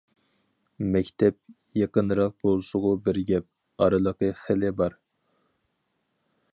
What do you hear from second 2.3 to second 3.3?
بولسىغۇ بىر